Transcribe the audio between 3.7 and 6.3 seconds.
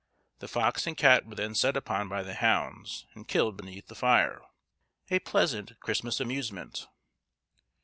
the fire; a pleasant Christmas